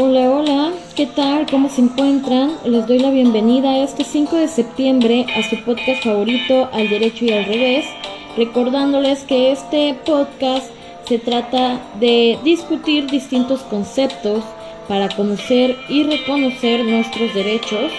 Hola, 0.00 0.30
hola, 0.30 0.72
¿qué 0.94 1.06
tal? 1.06 1.44
¿Cómo 1.50 1.68
se 1.68 1.80
encuentran? 1.80 2.52
Les 2.64 2.86
doy 2.86 3.00
la 3.00 3.10
bienvenida 3.10 3.78
este 3.78 4.04
5 4.04 4.36
de 4.36 4.46
septiembre 4.46 5.26
a 5.34 5.42
su 5.42 5.56
podcast 5.64 6.04
favorito 6.04 6.68
Al 6.72 6.88
Derecho 6.88 7.24
y 7.24 7.32
al 7.32 7.46
Revés, 7.46 7.84
recordándoles 8.36 9.24
que 9.24 9.50
este 9.50 9.94
podcast 10.06 10.70
se 11.04 11.18
trata 11.18 11.80
de 11.98 12.38
discutir 12.44 13.10
distintos 13.10 13.62
conceptos 13.62 14.44
para 14.86 15.08
conocer 15.08 15.76
y 15.88 16.04
reconocer 16.04 16.84
nuestros 16.84 17.34
derechos. 17.34 17.90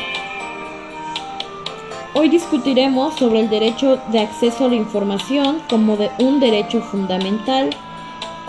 Hoy 2.13 2.29
discutiremos 2.29 3.15
sobre 3.15 3.41
el 3.41 3.49
derecho 3.49 3.99
de 4.13 4.19
acceso 4.19 4.63
a 4.63 4.69
la 4.69 4.75
información 4.75 5.61
como 5.69 5.97
de 5.97 6.09
un 6.19 6.39
derecho 6.39 6.79
fundamental. 6.79 7.71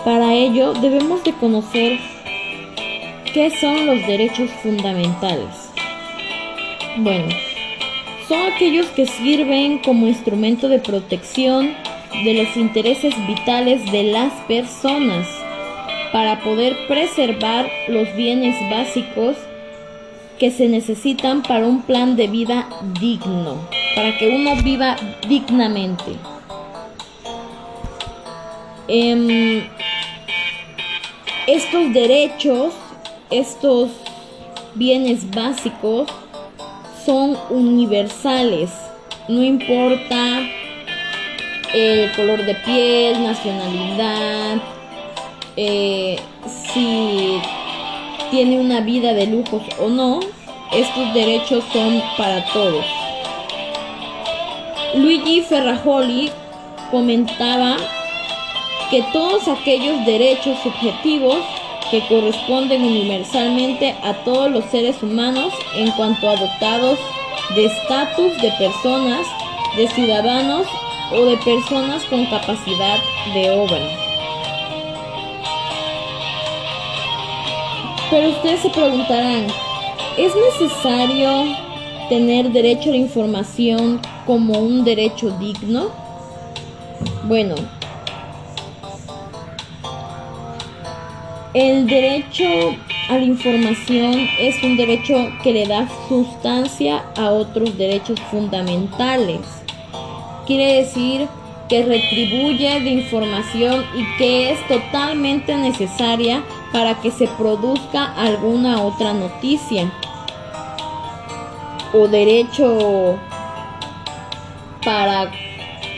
Para 0.05 0.35
ello 0.35 0.71
debemos 0.71 1.21
de 1.25 1.33
conocer 1.33 1.99
¿Qué 3.33 3.49
son 3.49 3.85
los 3.85 4.05
derechos 4.07 4.49
fundamentales? 4.61 5.71
Bueno, 6.97 7.29
son 8.27 8.41
aquellos 8.51 8.87
que 8.87 9.05
sirven 9.05 9.79
como 9.79 10.05
instrumento 10.05 10.67
de 10.67 10.79
protección 10.79 11.73
de 12.25 12.33
los 12.33 12.57
intereses 12.57 13.15
vitales 13.27 13.89
de 13.89 14.03
las 14.03 14.33
personas 14.49 15.25
para 16.11 16.41
poder 16.41 16.75
preservar 16.89 17.71
los 17.87 18.13
bienes 18.17 18.53
básicos 18.69 19.37
que 20.37 20.51
se 20.51 20.67
necesitan 20.67 21.41
para 21.41 21.65
un 21.65 21.83
plan 21.83 22.17
de 22.17 22.27
vida 22.27 22.67
digno, 22.99 23.65
para 23.95 24.17
que 24.17 24.27
uno 24.27 24.61
viva 24.61 24.97
dignamente. 25.29 26.17
Em, 28.89 29.63
estos 31.47 31.93
derechos 31.93 32.73
estos 33.31 33.89
bienes 34.75 35.29
básicos 35.31 36.09
son 37.05 37.37
universales, 37.49 38.69
no 39.27 39.41
importa 39.41 40.39
el 41.73 42.11
color 42.11 42.45
de 42.45 42.53
piel, 42.55 43.23
nacionalidad, 43.23 44.57
eh, 45.55 46.19
si 46.73 47.39
tiene 48.29 48.59
una 48.59 48.81
vida 48.81 49.13
de 49.13 49.27
lujos 49.27 49.63
o 49.79 49.87
no, 49.87 50.19
estos 50.73 51.13
derechos 51.13 51.63
son 51.71 52.01
para 52.17 52.45
todos. 52.51 52.85
Luigi 54.95 55.41
Ferrajoli 55.41 56.31
comentaba 56.91 57.77
que 58.89 59.01
todos 59.13 59.47
aquellos 59.47 60.05
derechos 60.05 60.57
subjetivos 60.61 61.37
que 61.91 62.07
corresponden 62.07 62.83
universalmente 62.83 63.93
a 64.01 64.13
todos 64.23 64.49
los 64.49 64.63
seres 64.65 65.03
humanos 65.03 65.53
en 65.75 65.91
cuanto 65.91 66.29
a 66.29 66.37
dotados 66.37 66.97
de 67.53 67.65
estatus 67.65 68.41
de 68.41 68.49
personas, 68.57 69.27
de 69.75 69.89
ciudadanos 69.89 70.65
o 71.11 71.25
de 71.25 71.35
personas 71.37 72.03
con 72.05 72.25
capacidad 72.27 72.97
de 73.33 73.51
obra. 73.51 73.81
Pero 78.09 78.29
ustedes 78.29 78.61
se 78.61 78.69
preguntarán, 78.69 79.47
¿es 80.17 80.31
necesario 80.35 81.55
tener 82.07 82.51
derecho 82.51 82.89
a 82.89 82.93
la 82.93 82.97
información 82.97 83.99
como 84.25 84.59
un 84.59 84.85
derecho 84.85 85.29
digno? 85.39 85.89
Bueno, 87.23 87.55
El 91.53 91.85
derecho 91.85 92.45
a 93.09 93.17
la 93.17 93.25
información 93.25 94.25
es 94.39 94.63
un 94.63 94.77
derecho 94.77 95.15
que 95.43 95.51
le 95.51 95.67
da 95.67 95.85
sustancia 96.07 97.03
a 97.17 97.31
otros 97.31 97.77
derechos 97.77 98.17
fundamentales. 98.31 99.41
Quiere 100.47 100.75
decir 100.75 101.27
que 101.67 101.83
retribuye 101.83 102.79
de 102.79 102.89
información 102.91 103.83
y 103.93 104.17
que 104.17 104.51
es 104.51 104.65
totalmente 104.69 105.53
necesaria 105.57 106.41
para 106.71 107.01
que 107.01 107.11
se 107.11 107.27
produzca 107.27 108.13
alguna 108.13 108.81
otra 108.81 109.11
noticia 109.11 109.91
o 111.93 112.07
derecho 112.07 113.19
para 114.85 115.29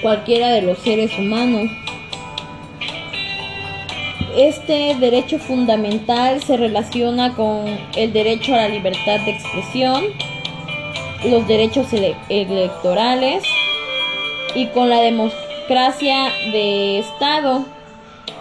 cualquiera 0.01 0.49
de 0.49 0.63
los 0.63 0.79
seres 0.79 1.11
humanos. 1.19 1.82
Este 4.35 4.95
derecho 4.95 5.37
fundamental 5.37 6.41
se 6.41 6.57
relaciona 6.57 7.35
con 7.35 7.65
el 7.95 8.13
derecho 8.13 8.55
a 8.55 8.57
la 8.57 8.69
libertad 8.69 9.19
de 9.19 9.31
expresión, 9.31 10.05
los 11.23 11.47
derechos 11.47 11.87
electorales 12.29 13.43
y 14.55 14.67
con 14.67 14.89
la 14.89 15.01
democracia 15.01 16.31
de 16.51 16.97
Estado. 16.97 17.63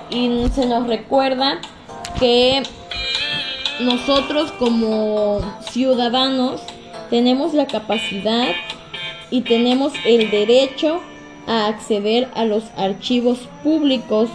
Y 0.09 0.49
se 0.55 0.65
nos 0.65 0.87
recuerda 0.87 1.61
que 2.19 2.63
nosotros 3.81 4.51
como 4.53 5.41
ciudadanos 5.71 6.63
tenemos 7.11 7.53
la 7.53 7.67
capacidad 7.67 8.49
y 9.31 9.43
tenemos 9.43 9.93
el 10.07 10.31
derecho 10.31 11.03
a 11.47 11.67
acceder 11.67 12.29
a 12.35 12.47
los 12.47 12.65
archivos 12.79 13.41
públicos 13.63 14.31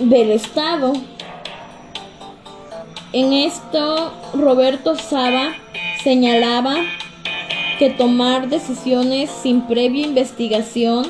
del 0.00 0.30
Estado. 0.30 0.92
En 3.12 3.32
esto, 3.32 4.12
Roberto 4.34 4.96
Saba 4.96 5.54
señalaba 6.02 6.76
que 7.78 7.90
tomar 7.90 8.48
decisiones 8.48 9.30
sin 9.30 9.62
previa 9.62 10.06
investigación 10.06 11.06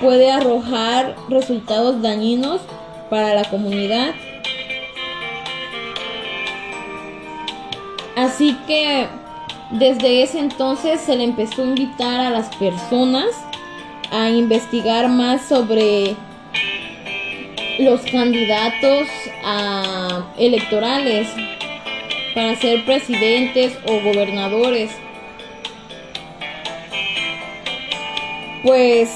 puede 0.00 0.30
arrojar 0.30 1.16
resultados 1.28 2.02
dañinos 2.02 2.60
para 3.10 3.34
la 3.34 3.44
comunidad. 3.44 4.14
Así 8.16 8.56
que 8.66 9.08
desde 9.70 10.22
ese 10.22 10.38
entonces 10.38 11.00
se 11.00 11.16
le 11.16 11.24
empezó 11.24 11.62
a 11.62 11.66
invitar 11.66 12.20
a 12.20 12.30
las 12.30 12.54
personas 12.56 13.26
a 14.10 14.28
investigar 14.28 15.08
más 15.08 15.48
sobre 15.48 16.14
los 17.78 18.00
candidatos 18.02 19.08
a 19.44 20.32
electorales 20.38 21.28
para 22.34 22.56
ser 22.56 22.84
presidentes 22.84 23.76
o 23.86 24.00
gobernadores. 24.00 24.90
Pues 28.64 29.10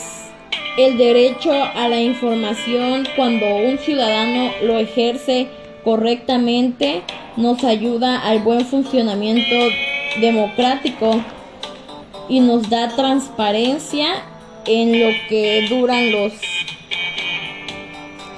el 0.76 0.98
derecho 0.98 1.52
a 1.52 1.88
la 1.88 2.00
información 2.00 3.06
cuando 3.16 3.46
un 3.46 3.78
ciudadano 3.78 4.50
lo 4.62 4.78
ejerce 4.78 5.48
correctamente 5.84 7.02
nos 7.36 7.64
ayuda 7.64 8.18
al 8.18 8.40
buen 8.40 8.66
funcionamiento 8.66 9.54
democrático 10.20 11.22
y 12.28 12.40
nos 12.40 12.68
da 12.68 12.94
transparencia 12.96 14.06
en 14.66 15.00
lo 15.00 15.10
que 15.28 15.66
duran 15.68 16.10
los 16.10 16.32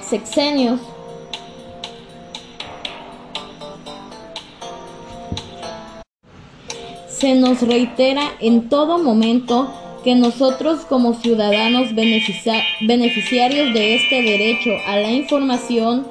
sexenios. 0.09 0.79
Se 7.07 7.35
nos 7.35 7.61
reitera 7.61 8.31
en 8.39 8.69
todo 8.69 8.97
momento 8.97 9.69
que 10.03 10.15
nosotros 10.15 10.85
como 10.85 11.13
ciudadanos 11.13 11.93
beneficiarios 11.93 13.73
de 13.73 13.95
este 13.95 14.21
derecho 14.21 14.71
a 14.87 14.95
la 14.95 15.11
información 15.11 16.07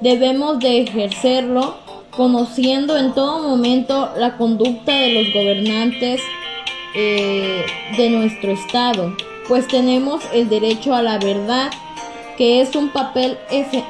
debemos 0.00 0.58
de 0.58 0.82
ejercerlo 0.82 1.76
conociendo 2.10 2.96
en 2.96 3.14
todo 3.14 3.48
momento 3.48 4.10
la 4.16 4.36
conducta 4.36 4.92
de 4.92 5.12
los 5.12 5.32
gobernantes 5.32 6.20
eh, 6.96 7.64
de 7.96 8.10
nuestro 8.10 8.50
estado, 8.50 9.14
pues 9.46 9.68
tenemos 9.68 10.20
el 10.32 10.48
derecho 10.48 10.92
a 10.92 11.02
la 11.02 11.18
verdad 11.18 11.70
que 12.40 12.62
es 12.62 12.74
un 12.74 12.88
papel 12.88 13.36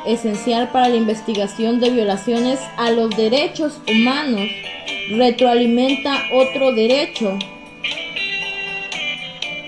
esencial 0.07 0.71
para 0.73 0.89
la 0.89 0.97
investigación 0.97 1.79
de 1.79 1.91
violaciones 1.91 2.59
a 2.79 2.91
los 2.91 3.17
derechos 3.17 3.81
humanos, 3.89 4.43
retroalimenta 5.13 6.19
otro 6.33 6.73
derecho. 6.73 7.39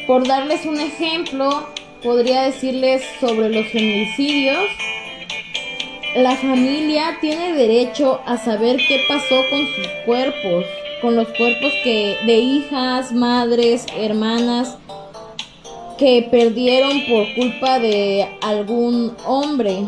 Por 0.08 0.26
darles 0.26 0.66
un 0.66 0.80
ejemplo, 0.80 1.68
podría 2.02 2.42
decirles 2.42 3.04
sobre 3.20 3.50
los 3.50 3.68
feminicidios. 3.68 4.64
La 6.16 6.34
familia 6.34 7.18
tiene 7.20 7.52
derecho 7.52 8.20
a 8.26 8.36
saber 8.36 8.78
qué 8.88 8.98
pasó 9.06 9.44
con 9.48 9.60
sus 9.76 9.86
cuerpos, 10.04 10.64
con 11.00 11.14
los 11.14 11.28
cuerpos 11.28 11.72
que 11.84 12.16
de 12.26 12.34
hijas, 12.34 13.12
madres, 13.12 13.86
hermanas 13.96 14.76
que 16.02 16.26
perdieron 16.28 17.06
por 17.06 17.32
culpa 17.36 17.78
de 17.78 18.26
algún 18.40 19.16
hombre. 19.24 19.84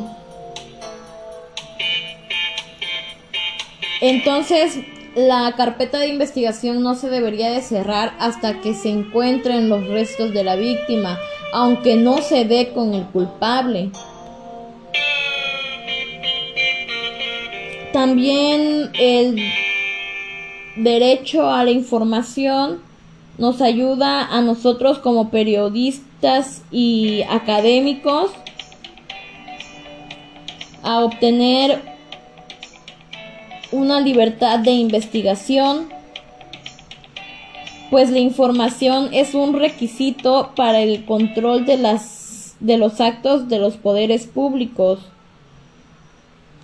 Entonces, 4.01 4.79
la 5.17 5.55
carpeta 5.57 5.99
de 5.99 6.07
investigación 6.07 6.85
no 6.85 6.95
se 6.95 7.11
debería 7.11 7.51
de 7.51 7.63
cerrar 7.63 8.15
hasta 8.21 8.61
que 8.61 8.75
se 8.75 8.91
encuentren 8.91 9.69
los 9.69 9.89
restos 9.89 10.33
de 10.33 10.45
la 10.45 10.55
víctima, 10.55 11.19
aunque 11.53 11.97
no 11.97 12.19
se 12.19 12.45
dé 12.45 12.69
con 12.73 12.95
el 12.95 13.07
culpable. 13.07 13.91
También 17.93 18.93
el 18.95 19.37
derecho 20.77 21.51
a 21.51 21.65
la 21.65 21.73
información 21.73 22.94
nos 23.39 23.61
ayuda 23.61 24.27
a 24.27 24.41
nosotros 24.41 24.99
como 24.99 25.31
periodistas 25.31 26.63
y 26.71 27.23
académicos 27.29 28.31
a 30.83 31.01
obtener 31.01 31.81
una 33.73 34.01
libertad 34.01 34.61
de 34.61 34.71
investigación, 34.71 35.89
pues 37.91 38.11
la 38.11 38.19
información 38.19 39.11
es 39.13 39.35
un 39.35 39.55
requisito 39.55 40.53
para 40.55 40.81
el 40.81 41.05
control 41.05 41.67
de, 41.67 41.79
las, 41.79 42.55
de 42.61 42.77
los 42.77 43.01
actos 43.01 43.49
de 43.49 43.59
los 43.59 43.77
poderes 43.77 44.27
públicos. 44.27 45.01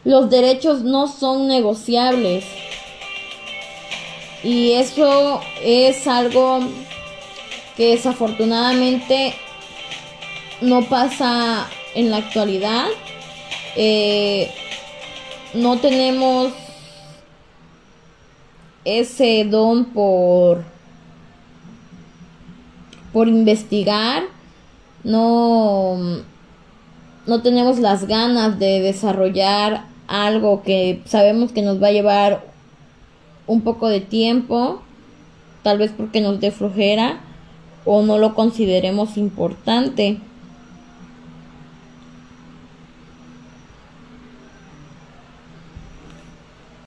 Los 0.04 0.30
derechos 0.30 0.82
no 0.82 1.08
son 1.08 1.48
negociables. 1.48 2.44
Y 4.42 4.72
eso 4.72 5.40
es 5.62 6.06
algo 6.06 6.60
que 7.76 7.90
desafortunadamente 7.90 9.34
no 10.60 10.82
pasa 10.82 11.68
en 11.94 12.10
la 12.10 12.18
actualidad. 12.18 12.86
Eh, 13.76 14.50
no 15.54 15.78
tenemos 15.78 16.52
ese 18.84 19.44
don 19.44 19.86
por 19.86 20.64
por 23.12 23.28
investigar 23.28 24.22
no 25.04 25.98
no 27.26 27.42
tenemos 27.42 27.78
las 27.78 28.06
ganas 28.06 28.58
de 28.58 28.80
desarrollar 28.80 29.84
algo 30.06 30.62
que 30.62 31.02
sabemos 31.04 31.52
que 31.52 31.62
nos 31.62 31.82
va 31.82 31.88
a 31.88 31.92
llevar 31.92 32.49
un 33.50 33.62
poco 33.62 33.88
de 33.88 34.00
tiempo, 34.00 34.80
tal 35.64 35.78
vez 35.78 35.90
porque 35.96 36.20
nos 36.20 36.38
dé 36.38 36.52
flojera 36.52 37.18
o 37.84 38.02
no 38.02 38.16
lo 38.16 38.34
consideremos 38.34 39.16
importante. 39.16 40.18